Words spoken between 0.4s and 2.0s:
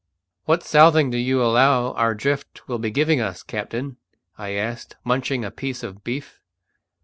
"What southing do you allow